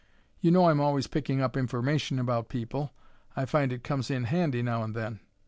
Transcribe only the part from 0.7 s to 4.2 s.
always picking up information about people I find it comes